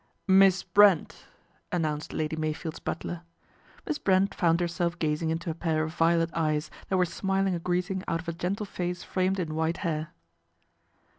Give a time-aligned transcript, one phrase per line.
[0.27, 1.27] "Miss Brent!"
[1.71, 3.21] announced Lady Meyfield's butler.
[3.85, 7.53] Miss Brent foun I herself gazing into a pair of violet eyes that were smiling
[7.53, 10.07] a greeting out of a gentle face framed in white hair.